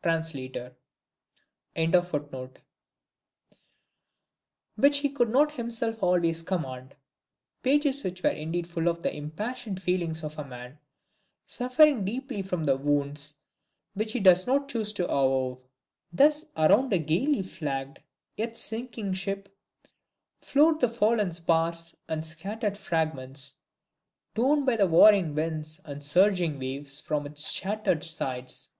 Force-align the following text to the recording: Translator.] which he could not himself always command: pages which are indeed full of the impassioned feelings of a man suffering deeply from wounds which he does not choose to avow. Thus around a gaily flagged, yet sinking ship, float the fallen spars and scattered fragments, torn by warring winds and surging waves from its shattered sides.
Translator.] 0.00 0.76
which 4.76 4.98
he 4.98 5.08
could 5.10 5.28
not 5.28 5.52
himself 5.54 6.00
always 6.04 6.40
command: 6.42 6.94
pages 7.64 8.04
which 8.04 8.24
are 8.24 8.30
indeed 8.30 8.68
full 8.68 8.86
of 8.86 9.02
the 9.02 9.14
impassioned 9.14 9.82
feelings 9.82 10.22
of 10.22 10.38
a 10.38 10.44
man 10.44 10.78
suffering 11.46 12.04
deeply 12.04 12.42
from 12.42 12.64
wounds 12.64 13.40
which 13.94 14.12
he 14.12 14.20
does 14.20 14.46
not 14.46 14.68
choose 14.68 14.92
to 14.92 15.04
avow. 15.06 15.58
Thus 16.12 16.44
around 16.56 16.92
a 16.92 16.98
gaily 16.98 17.42
flagged, 17.42 17.98
yet 18.36 18.56
sinking 18.56 19.14
ship, 19.14 19.52
float 20.40 20.78
the 20.78 20.88
fallen 20.88 21.32
spars 21.32 21.96
and 22.08 22.24
scattered 22.24 22.78
fragments, 22.78 23.54
torn 24.36 24.64
by 24.64 24.76
warring 24.84 25.34
winds 25.34 25.80
and 25.84 26.00
surging 26.00 26.60
waves 26.60 27.00
from 27.00 27.26
its 27.26 27.50
shattered 27.50 28.04
sides. 28.04 28.70